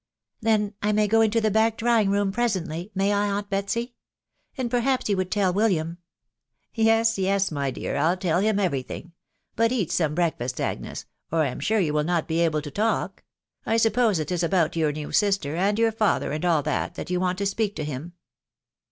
[0.41, 2.91] "Then I may go into the back drawing room presently....
[2.95, 3.85] may I, aunt Betsy?•...
[4.57, 5.99] And perhaps you would teD William
[6.73, 9.11] ""Yes, yes, my dear, I'll tell him every thing....
[9.55, 12.71] Bat eat some breakfast, Agnes, or I am sure you will not be able to
[12.71, 13.23] talk....
[13.63, 17.11] I suppose it is about your new sister, and your father, and all that, that
[17.11, 18.13] you want to speak to him."